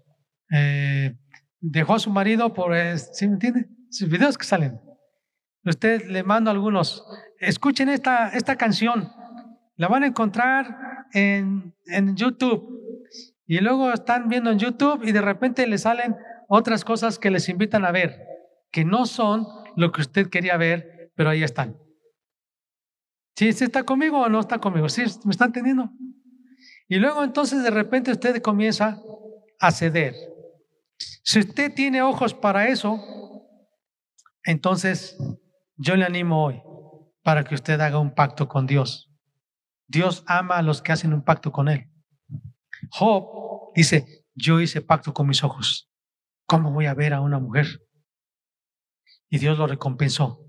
[0.53, 1.17] Eh,
[1.59, 3.67] dejó a su marido por, ¿sí me entiende?
[3.91, 4.79] Sus videos que salen.
[5.65, 7.03] Usted le mando algunos.
[7.41, 9.11] Escuchen esta, esta canción.
[9.79, 12.79] La van a encontrar en, en YouTube.
[13.47, 16.15] Y luego están viendo en YouTube y de repente le salen
[16.49, 18.27] otras cosas que les invitan a ver,
[18.71, 21.79] que no son lo que usted quería ver, pero ahí están.
[23.37, 24.89] ¿Sí, ¿Sí está conmigo o no está conmigo?
[24.89, 25.91] ¿Sí me están entendiendo?
[26.89, 29.01] Y luego entonces de repente usted comienza
[29.61, 30.15] a ceder.
[31.23, 33.47] Si usted tiene ojos para eso,
[34.43, 35.17] entonces
[35.77, 36.61] yo le animo hoy
[37.23, 39.08] para que usted haga un pacto con Dios.
[39.89, 41.91] Dios ama a los que hacen un pacto con Él.
[42.91, 45.91] Job dice, yo hice pacto con mis ojos.
[46.47, 47.83] ¿Cómo voy a ver a una mujer?
[49.29, 50.45] Y Dios lo recompensó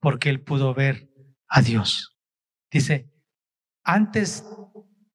[0.00, 1.10] porque él pudo ver
[1.48, 2.18] a Dios.
[2.70, 3.10] Dice,
[3.84, 4.44] antes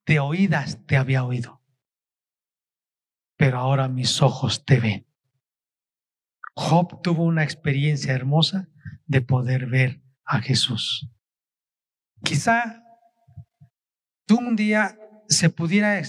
[0.05, 1.61] de oídas te había oído,
[3.35, 5.07] pero ahora mis ojos te ven.
[6.55, 8.67] Job tuvo una experiencia hermosa
[9.05, 11.09] de poder ver a Jesús.
[12.23, 12.83] Quizá
[14.27, 15.99] tú un día se pudiera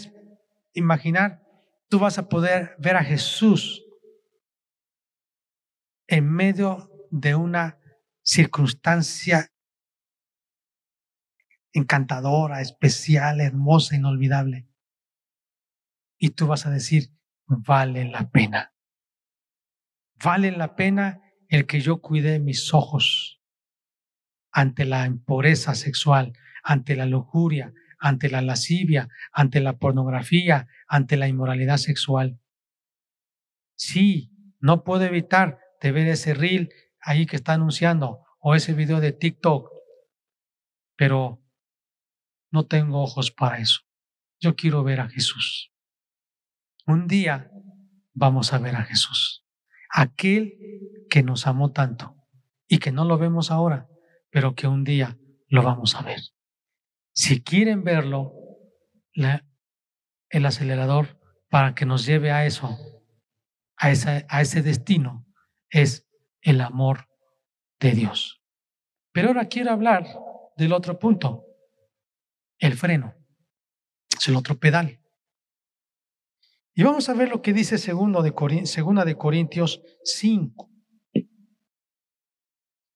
[0.75, 1.43] imaginar,
[1.89, 3.85] tú vas a poder ver a Jesús
[6.07, 7.79] en medio de una
[8.23, 9.51] circunstancia
[11.73, 14.69] encantadora, especial, hermosa, inolvidable.
[16.19, 17.15] Y tú vas a decir,
[17.47, 18.75] vale la pena.
[20.23, 23.41] Vale la pena el que yo cuide mis ojos
[24.51, 26.33] ante la impureza sexual,
[26.65, 32.41] ante la lujuria, ante la lascivia, ante la pornografía, ante la inmoralidad sexual.
[33.77, 39.01] Sí, no puedo evitar de ver ese reel ahí que está anunciando o ese video
[39.01, 39.71] de TikTok,
[40.97, 41.43] pero
[42.51, 43.81] no tengo ojos para eso.
[44.41, 45.73] Yo quiero ver a Jesús.
[46.87, 47.51] Un día
[48.15, 49.45] vamos a ver a Jesús,
[49.91, 50.55] aquel
[51.11, 52.17] que nos amó tanto
[52.67, 53.89] y que no lo vemos ahora,
[54.31, 56.21] pero que un día lo vamos a ver.
[57.19, 58.33] Si quieren verlo,
[59.13, 62.79] el acelerador para que nos lleve a eso,
[63.77, 65.27] a, ese destino,
[65.69, 66.09] es
[66.43, 67.09] el amor
[67.81, 68.41] de Dios.
[69.11, 70.07] Pero ahora quiero hablar
[70.57, 71.45] del otro punto,
[72.61, 73.17] el freno.
[74.17, 75.03] Es el otro pedal.
[76.73, 78.33] Y vamos a ver lo que dice segundo de
[78.65, 80.71] segunda de Corintios 5.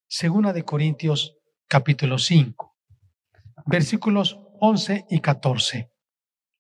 [0.07, 2.72] Segunda de Corintios capítulo 5,
[3.67, 5.91] versículos 11 y 14.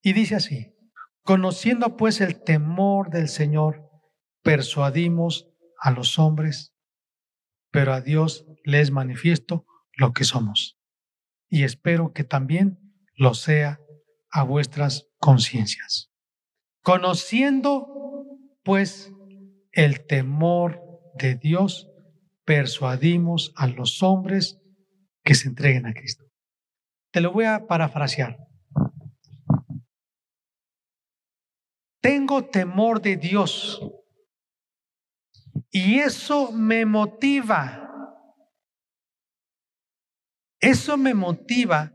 [0.02, 0.74] Y dice así,
[1.22, 3.88] conociendo pues el temor del Señor,
[4.42, 6.74] persuadimos a los hombres,
[7.70, 9.64] pero a Dios les manifiesto
[9.96, 10.78] lo que somos.
[11.48, 12.78] Y espero que también
[13.14, 13.80] lo sea
[14.30, 16.10] a vuestras conciencias.
[16.82, 17.86] Conociendo,
[18.64, 19.12] pues,
[19.70, 20.80] el temor
[21.14, 21.88] de Dios,
[22.44, 24.60] persuadimos a los hombres
[25.22, 26.24] que se entreguen a Cristo.
[27.12, 28.38] Te lo voy a parafrasear.
[32.00, 33.80] Tengo temor de Dios
[35.70, 37.78] y eso me motiva.
[40.60, 41.92] Eso me motiva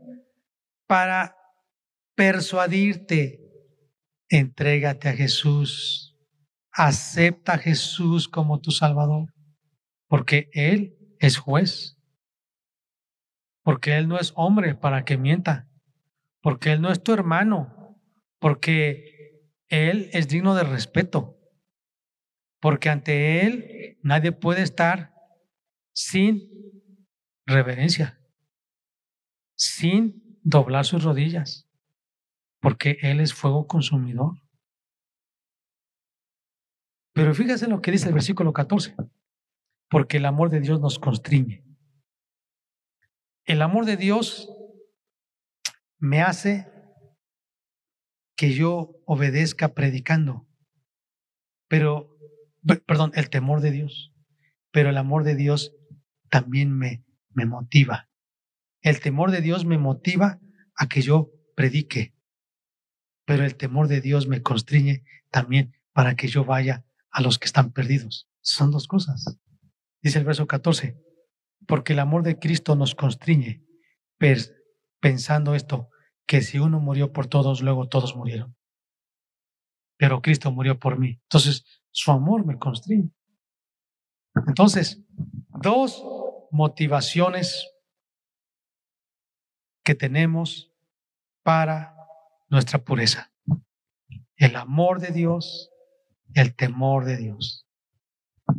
[0.86, 1.36] para
[2.14, 3.40] persuadirte.
[4.28, 6.16] Entrégate a Jesús.
[6.72, 9.34] Acepta a Jesús como tu Salvador.
[10.06, 11.97] Porque Él es juez.
[13.68, 15.68] Porque Él no es hombre para que mienta.
[16.40, 18.00] Porque Él no es tu hermano.
[18.38, 21.38] Porque Él es digno de respeto
[22.60, 25.14] porque ante Él nadie puede estar
[25.94, 26.48] sin
[27.46, 28.20] reverencia,
[29.56, 31.68] sin doblar sus rodillas,
[32.60, 34.40] porque Él es fuego consumidor.
[37.14, 38.94] Pero fíjese lo que dice el versículo 14,
[39.88, 41.64] porque el amor de Dios nos constriñe.
[43.48, 44.50] El amor de Dios
[45.98, 46.70] me hace
[48.36, 50.46] que yo obedezca predicando,
[51.66, 52.14] pero
[52.86, 54.12] perdón, el temor de Dios,
[54.70, 55.74] pero el amor de Dios
[56.28, 58.10] también me, me motiva.
[58.82, 60.38] El temor de Dios me motiva
[60.76, 62.14] a que yo predique,
[63.24, 67.46] pero el temor de Dios me constriñe también para que yo vaya a los que
[67.46, 68.28] están perdidos.
[68.42, 69.38] Son dos cosas.
[70.02, 71.00] Dice el verso 14,
[71.68, 73.62] porque el amor de Cristo nos constriñe,
[75.00, 75.90] pensando esto,
[76.26, 78.56] que si uno murió por todos, luego todos murieron.
[79.98, 81.20] Pero Cristo murió por mí.
[81.24, 83.10] Entonces, su amor me constriñe.
[84.46, 85.04] Entonces,
[85.60, 86.02] dos
[86.50, 87.70] motivaciones
[89.84, 90.72] que tenemos
[91.42, 91.94] para
[92.48, 93.30] nuestra pureza.
[94.36, 95.70] El amor de Dios,
[96.32, 97.66] el temor de Dios.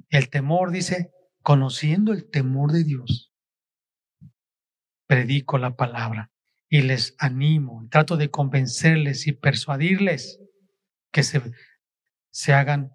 [0.10, 1.12] El temor dice,
[1.44, 3.34] conociendo el temor de Dios,
[5.08, 6.32] predico la palabra
[6.70, 10.40] y les animo, trato de convencerles y persuadirles
[11.12, 11.42] que se,
[12.30, 12.92] se hagan,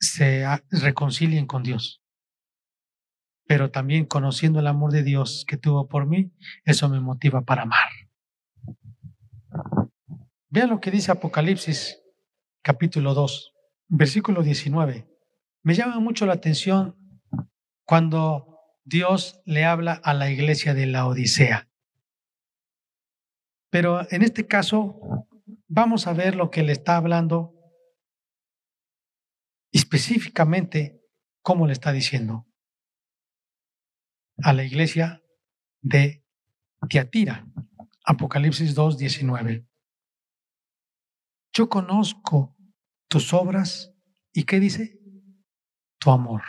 [0.00, 2.02] se reconcilien con Dios.
[3.46, 6.32] Pero también conociendo el amor de Dios que tuvo por mí,
[6.64, 7.88] eso me motiva para amar.
[10.48, 12.00] Vean lo que dice Apocalipsis
[12.62, 13.52] capítulo 2,
[13.88, 15.06] versículo 19.
[15.62, 16.96] Me llama mucho la atención
[17.84, 21.68] cuando Dios le habla a la iglesia de la Odisea.
[23.70, 25.28] Pero en este caso,
[25.68, 27.54] vamos a ver lo que le está hablando
[29.72, 31.02] específicamente,
[31.42, 32.46] cómo le está diciendo
[34.42, 35.22] a la iglesia
[35.80, 36.24] de
[36.88, 37.46] Tiatira.
[38.04, 39.66] Apocalipsis 2, 19.
[41.52, 42.56] Yo conozco
[43.08, 43.94] tus obras
[44.32, 45.00] y ¿qué dice?
[45.98, 46.42] Tu amor.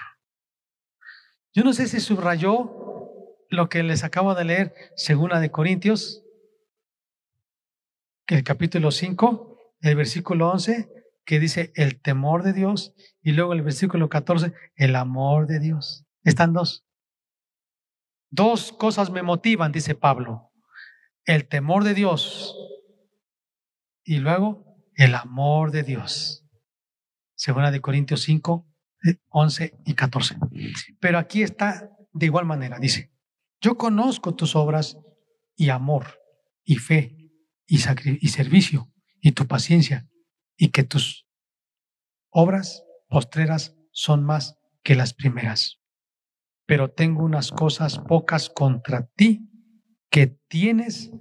[1.56, 2.70] Yo no sé si subrayó
[3.50, 6.22] lo que les acabo de leer, según de Corintios,
[8.28, 10.90] el capítulo 5, el versículo 11,
[11.24, 16.06] que dice el temor de Dios, y luego el versículo 14, el amor de Dios.
[16.26, 16.86] Están dos.
[18.30, 20.52] Dos cosas me motivan, dice Pablo.
[21.24, 22.54] El temor de Dios
[24.04, 26.46] y luego el amor de Dios.
[27.34, 28.68] Segunda de Corintios 5,
[29.30, 30.38] 11 y 14.
[31.00, 33.12] Pero aquí está de igual manera, dice,
[33.62, 34.98] yo conozco tus obras
[35.56, 36.20] y amor
[36.64, 37.32] y fe
[37.68, 38.92] y, y servicio
[39.22, 40.08] y tu paciencia
[40.58, 41.28] y que tus
[42.30, 45.80] obras postreras son más que las primeras.
[46.66, 49.50] Pero tengo unas cosas pocas contra ti
[50.10, 51.12] que tienes,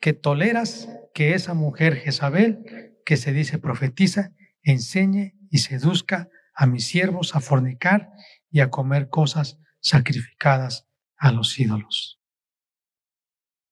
[0.00, 2.64] que toleras que esa mujer Jezabel,
[3.04, 8.12] que se dice profetiza, enseñe y seduzca a mis siervos a fornicar
[8.50, 12.20] y a comer cosas sacrificadas a los ídolos.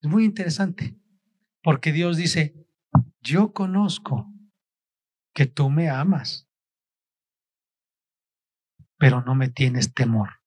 [0.02, 0.96] Es muy interesante.
[1.62, 2.54] Porque Dios dice,
[3.20, 4.32] yo conozco
[5.34, 6.48] que tú me amas,
[8.98, 10.40] pero no me tienes temor.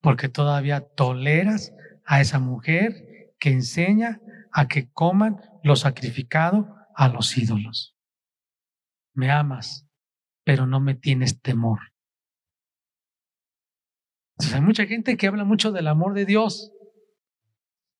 [0.00, 1.72] Porque todavía toleras
[2.04, 4.20] a esa mujer que enseña
[4.52, 7.96] a que coman lo sacrificado a los ídolos.
[9.14, 9.85] Me amas,
[10.46, 11.80] pero no me tienes temor.
[14.54, 16.72] Hay mucha gente que habla mucho del amor de Dios,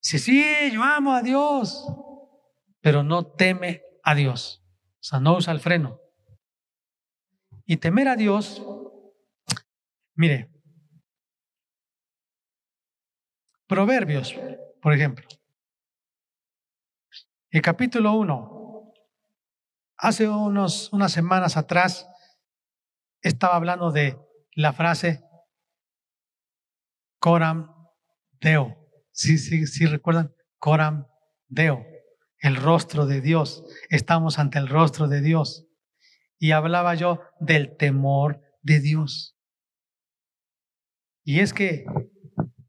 [0.01, 1.85] Dice, sí, yo amo a Dios,
[2.81, 4.63] pero no teme a Dios.
[5.01, 6.01] O sea, no usa el freno.
[7.65, 8.63] Y temer a Dios,
[10.15, 10.49] mire,
[13.67, 14.33] Proverbios,
[14.81, 15.27] por ejemplo.
[17.51, 18.93] El capítulo 1,
[19.97, 22.09] hace unos, unas semanas atrás,
[23.29, 24.19] estaba hablando de
[24.55, 25.23] la frase
[27.19, 27.73] Coram
[28.41, 28.77] Deo.
[29.11, 30.33] Sí, sí, sí, recuerdan.
[30.59, 31.07] Coram
[31.49, 31.85] Deo,
[32.39, 33.65] el rostro de Dios.
[33.89, 35.67] Estamos ante el rostro de Dios.
[36.39, 39.37] Y hablaba yo del temor de Dios.
[41.25, 41.85] Y es que,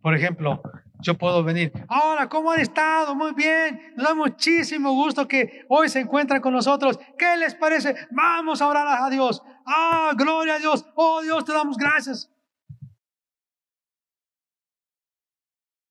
[0.02, 0.64] por ejemplo,
[1.02, 3.16] yo puedo venir, hola, ¿cómo han estado?
[3.16, 7.00] Muy bien, nos da muchísimo gusto que hoy se encuentran con nosotros.
[7.18, 7.96] ¿Qué les parece?
[8.12, 9.42] Vamos a orar a Dios.
[9.66, 10.86] Ah, gloria a Dios.
[10.96, 12.32] Oh Dios, te damos gracias.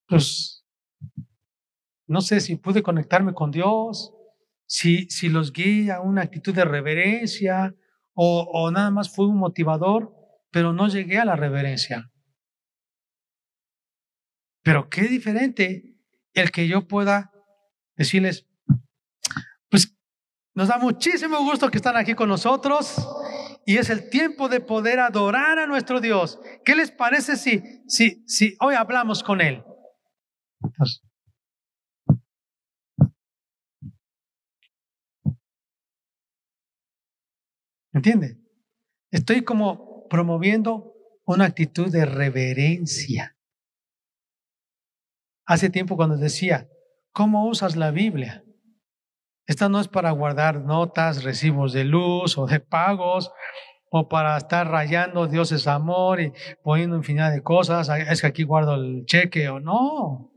[0.07, 0.65] pues
[2.07, 4.13] no sé si pude conectarme con Dios,
[4.67, 7.75] si, si los guía una actitud de reverencia
[8.15, 10.15] o, o nada más fue un motivador,
[10.51, 12.11] pero no llegué a la reverencia.
[14.67, 15.95] Pero qué diferente
[16.35, 17.31] el que yo pueda
[17.95, 18.49] decirles,
[19.71, 19.95] pues
[20.55, 22.97] nos da muchísimo gusto que están aquí con nosotros
[23.65, 26.41] y es el tiempo de poder adorar a nuestro Dios.
[26.65, 29.63] ¿Qué les parece si, si, si hoy hablamos con Él?
[37.93, 38.41] ¿Entiende?
[39.13, 40.93] Estoy como promoviendo
[41.25, 43.36] una actitud de reverencia.
[45.47, 46.69] Hace tiempo cuando decía,
[47.13, 48.45] ¿cómo usas la Biblia?
[49.47, 53.31] Esta no es para guardar notas, recibos de luz o de pagos,
[53.91, 56.33] o para estar rayando Dios es amor y
[56.65, 57.89] poniendo infinidad de cosas.
[57.89, 60.33] Es que aquí guardo el cheque o no.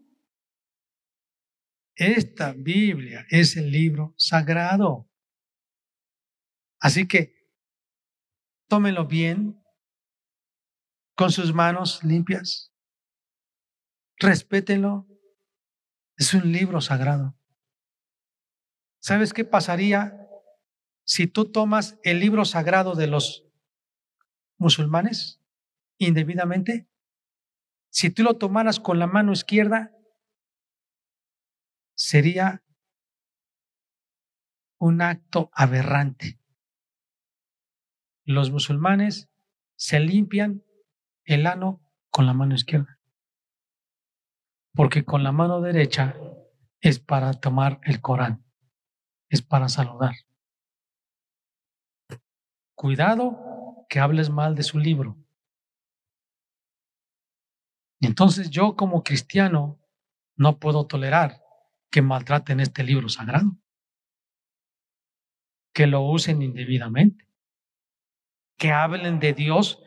[1.96, 5.10] Esta Biblia es el libro sagrado.
[6.80, 7.34] Así que
[8.70, 9.62] tómenlo bien,
[11.16, 12.72] con sus manos limpias,
[14.20, 15.08] respétenlo,
[16.18, 17.38] Es un libro sagrado.
[19.00, 20.28] ¿Sabes qué pasaría
[21.06, 23.46] si tú tomas el libro sagrado de los
[24.58, 25.42] musulmanes
[25.98, 26.90] indebidamente?
[27.90, 29.96] Si tú lo tomaras con la mano izquierda,
[31.96, 32.64] sería
[34.78, 36.40] un acto aberrante.
[38.26, 39.30] Los musulmanes
[39.78, 40.64] se limpian
[41.24, 42.99] el ano con la mano izquierda,
[44.74, 46.16] porque con la mano derecha
[46.82, 48.46] es para tomar el Corán,
[49.30, 50.16] es para saludar.
[52.76, 55.18] Cuidado que hables mal de su libro.
[58.02, 59.80] Entonces yo como cristiano
[60.38, 61.44] no puedo tolerar
[61.92, 63.58] que maltraten este libro sagrado,
[65.74, 67.28] que lo usen indebidamente,
[68.58, 69.82] que hablen de Dios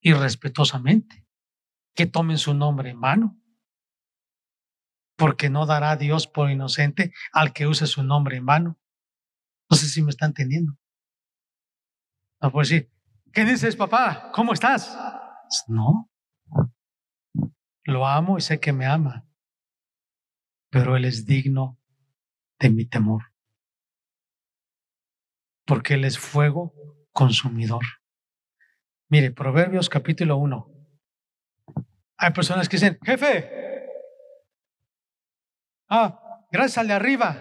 [0.00, 1.25] irrespetuosamente,
[1.96, 3.40] que tomen su nombre en vano,
[5.16, 8.78] porque no dará Dios por inocente al que use su nombre en vano.
[9.68, 10.78] No sé si me están entendiendo.
[12.40, 12.92] No puedo decir,
[13.32, 14.30] ¿qué dices, papá?
[14.32, 14.96] ¿Cómo estás?
[15.66, 16.10] No.
[17.84, 19.26] Lo amo y sé que me ama
[20.76, 21.78] pero Él es digno
[22.58, 23.32] de mi temor,
[25.64, 26.74] porque Él es fuego
[27.12, 27.82] consumidor.
[29.08, 30.75] Mire, Proverbios capítulo 1.
[32.18, 33.50] Hay personas que dicen, jefe,
[35.88, 36.18] ah,
[36.50, 37.36] gracias al de arriba.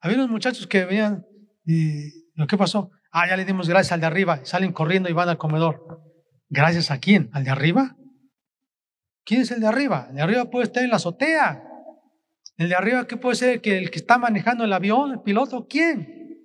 [0.00, 1.26] Había unos muchachos que veían,
[1.64, 5.12] y lo que pasó, ah, ya le dimos gracias al de arriba, salen corriendo y
[5.12, 6.02] van al comedor.
[6.48, 7.30] ¿Gracias a quién?
[7.32, 7.96] ¿Al de arriba?
[9.24, 10.06] ¿Quién es el de arriba?
[10.10, 11.64] El de arriba puede estar en la azotea.
[12.56, 13.60] El de arriba, ¿qué puede ser?
[13.60, 15.66] ¿Que el que está manejando el avión, el piloto?
[15.68, 16.44] ¿Quién?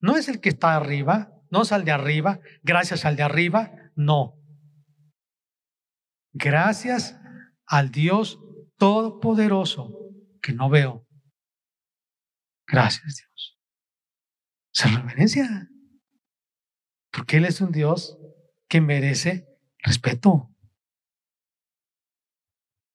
[0.00, 3.72] No es el que está arriba, no es al de arriba, gracias al de arriba,
[3.94, 4.36] no.
[6.34, 7.18] Gracias
[7.66, 8.40] al Dios
[8.76, 9.96] Todopoderoso
[10.42, 11.06] que no veo.
[12.66, 13.58] Gracias Dios.
[14.72, 15.70] Se reverencia.
[17.12, 18.18] Porque Él es un Dios
[18.68, 19.46] que merece
[19.78, 20.50] respeto.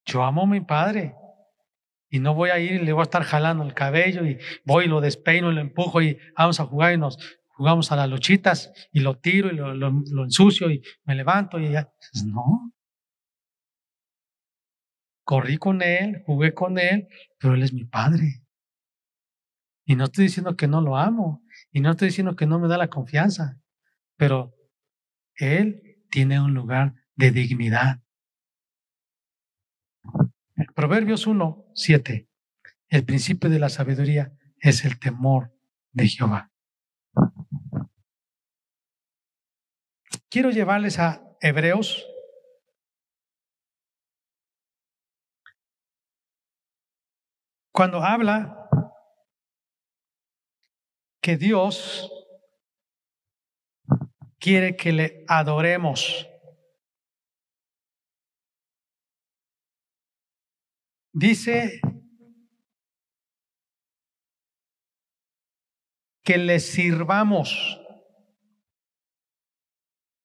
[0.05, 1.15] Yo amo a mi Padre.
[2.09, 4.85] Y no voy a ir y le voy a estar jalando el cabello y voy
[4.85, 7.17] y lo despeino y lo empujo y vamos a jugar y nos
[7.49, 11.71] jugamos a las luchitas y lo tiro y lo, lo, ensucio y me levanto y
[11.71, 11.89] ya.
[12.25, 12.73] No.
[15.29, 17.07] Corrí con él, jugué con él,
[17.37, 18.41] pero él es mi padre.
[19.85, 22.67] Y no estoy diciendo que no lo amo y no estoy diciendo que no me
[22.67, 23.61] da la confianza,
[24.17, 24.55] pero
[25.35, 28.01] él tiene un lugar de dignidad.
[30.73, 32.27] Proverbios 1, 7.
[32.87, 35.55] El principio de la sabiduría es el temor
[35.91, 36.51] de Jehová.
[40.27, 42.08] Quiero llevarles a Hebreos.
[47.79, 48.69] Cuando habla
[51.21, 52.11] que Dios
[54.37, 56.27] quiere que le adoremos.
[61.13, 61.79] Dice
[66.25, 67.79] que le sirvamos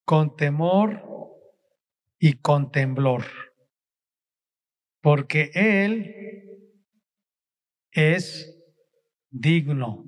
[0.05, 1.05] con temor
[2.19, 3.25] y con temblor,
[5.01, 6.24] porque Él
[7.95, 8.55] es
[9.31, 10.05] digno.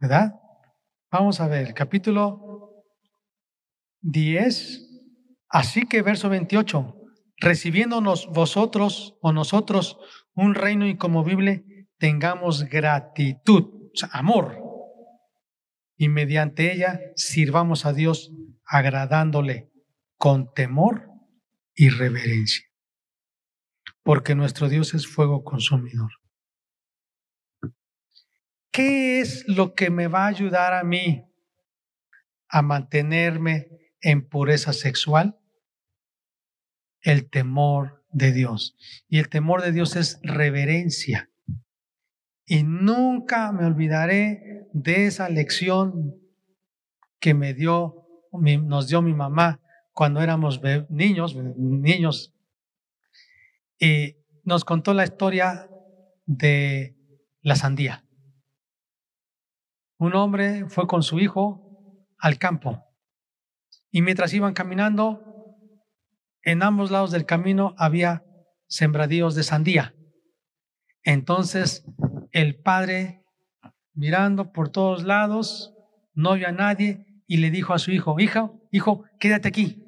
[0.00, 0.32] ¿Verdad?
[1.10, 2.84] Vamos a ver, capítulo
[4.00, 4.80] 10,
[5.48, 6.94] así que verso 28
[7.40, 9.98] recibiéndonos vosotros o nosotros
[10.34, 14.58] un reino incomovible, tengamos gratitud, amor,
[15.96, 18.30] y mediante ella sirvamos a Dios
[18.64, 19.70] agradándole
[20.16, 21.10] con temor
[21.74, 22.67] y reverencia,
[24.08, 26.10] porque nuestro Dios es fuego consumidor.
[28.72, 31.30] ¿Qué es lo que me va a ayudar a mí
[32.48, 33.68] a mantenerme
[34.00, 35.38] en pureza sexual?
[37.02, 38.78] el temor de Dios.
[39.10, 41.28] Y el temor de Dios es reverencia.
[42.46, 46.14] Y nunca me olvidaré de esa lección
[47.20, 49.60] que me dio, nos dio mi mamá
[49.92, 52.34] cuando éramos niños, niños.
[53.78, 55.68] Y nos contó la historia
[56.26, 56.96] de
[57.42, 58.04] la sandía.
[59.98, 62.84] Un hombre fue con su hijo al campo
[63.90, 65.24] y mientras iban caminando
[66.42, 68.24] en ambos lados del camino había
[68.66, 69.94] sembradíos de sandía.
[71.02, 71.84] Entonces
[72.32, 73.24] el padre,
[73.94, 75.74] mirando por todos lados,
[76.14, 79.84] no vio a nadie y le dijo a su hijo, hija, hijo, quédate aquí.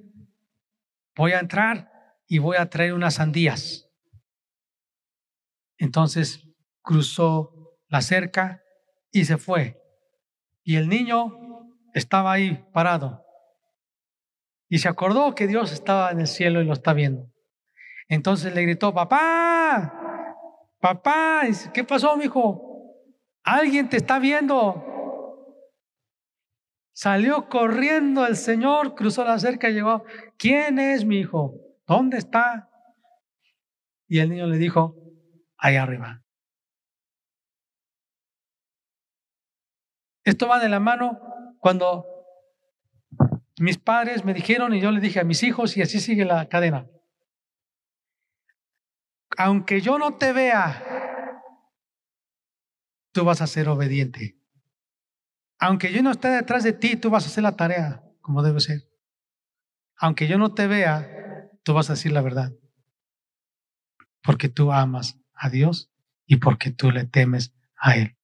[1.16, 1.89] Voy a entrar
[2.31, 3.91] y voy a traer unas sandías.
[5.78, 6.49] Entonces
[6.81, 8.62] cruzó la cerca
[9.11, 9.83] y se fue.
[10.62, 11.37] Y el niño
[11.93, 13.24] estaba ahí parado.
[14.68, 17.28] Y se acordó que Dios estaba en el cielo y lo está viendo.
[18.09, 19.93] Entonces le gritó, papá,
[20.78, 21.43] papá,
[21.74, 22.95] ¿qué pasó, mi hijo?
[23.43, 24.87] Alguien te está viendo.
[26.93, 30.05] Salió corriendo el Señor, cruzó la cerca y llegó.
[30.39, 31.69] ¿Quién es mi hijo?
[31.91, 32.70] ¿Dónde está?
[34.07, 34.95] Y el niño le dijo,
[35.59, 36.22] ahí arriba.
[40.22, 41.20] Esto va de la mano
[41.59, 42.07] cuando
[43.59, 46.49] mis padres me dijeron y yo le dije a mis hijos y así sigue la
[46.49, 46.86] cadena.
[49.36, 51.43] Aunque yo no te vea,
[53.11, 54.38] tú vas a ser obediente.
[55.59, 58.61] Aunque yo no esté detrás de ti, tú vas a hacer la tarea como debe
[58.61, 58.88] ser.
[59.97, 61.16] Aunque yo no te vea,
[61.62, 62.52] tú vas a decir la verdad.
[64.22, 65.90] Porque tú amas a Dios
[66.26, 68.16] y porque tú le temes a Él.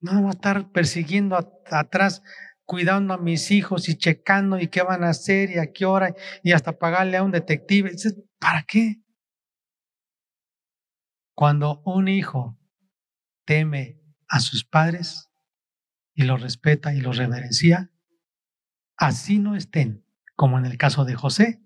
[0.00, 1.36] No va a estar persiguiendo
[1.70, 2.22] atrás,
[2.64, 6.14] cuidando a mis hijos y checando y qué van a hacer y a qué hora
[6.42, 7.92] y hasta pagarle a un detective.
[8.38, 9.02] ¿Para qué?
[11.34, 12.58] Cuando un hijo
[13.44, 15.30] teme a sus padres
[16.14, 17.90] y los respeta y los reverencia,
[18.96, 20.01] así no estén,
[20.42, 21.62] como en el caso de José.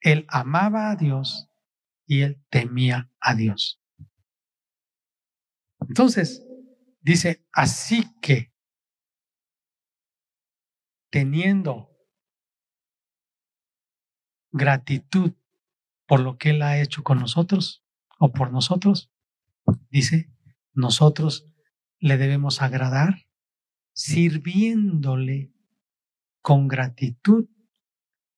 [0.00, 1.50] Él amaba a Dios
[2.06, 3.82] y él temía a Dios.
[5.86, 6.42] Entonces,
[7.02, 8.50] dice, así que,
[11.10, 11.94] teniendo
[14.52, 15.34] gratitud
[16.06, 17.84] por lo que Él ha hecho con nosotros
[18.18, 19.12] o por nosotros,
[19.90, 20.32] dice,
[20.72, 21.44] nosotros
[21.98, 23.28] le debemos agradar
[23.92, 25.52] sirviéndole
[26.40, 27.50] con gratitud,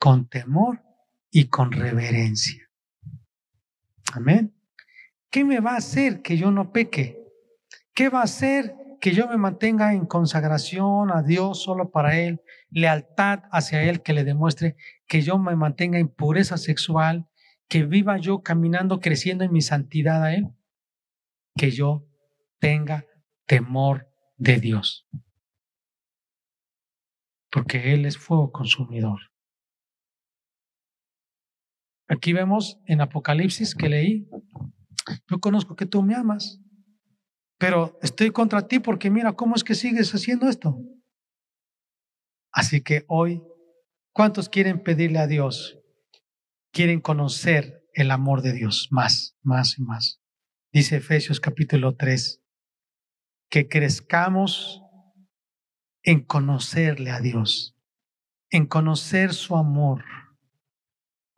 [0.01, 0.83] con temor
[1.31, 2.69] y con reverencia.
[4.15, 4.57] Amén.
[5.31, 7.23] ¿Qué me va a hacer que yo no peque?
[7.95, 12.41] ¿Qué va a hacer que yo me mantenga en consagración a Dios solo para Él,
[12.71, 14.77] lealtad hacia Él, que le demuestre
[15.07, 17.29] que yo me mantenga en pureza sexual,
[17.69, 20.49] que viva yo caminando, creciendo en mi santidad a Él?
[21.57, 22.07] Que yo
[22.59, 23.05] tenga
[23.45, 25.07] temor de Dios.
[27.51, 29.30] Porque Él es fuego consumidor.
[32.11, 34.29] Aquí vemos en Apocalipsis que leí,
[35.29, 36.61] yo conozco que tú me amas,
[37.57, 40.77] pero estoy contra ti porque mira cómo es que sigues haciendo esto.
[42.53, 43.41] Así que hoy,
[44.13, 45.79] ¿cuántos quieren pedirle a Dios?
[46.73, 50.21] Quieren conocer el amor de Dios más, más y más.
[50.73, 52.43] Dice Efesios capítulo 3,
[53.51, 54.83] que crezcamos
[56.03, 57.77] en conocerle a Dios,
[58.51, 60.03] en conocer su amor.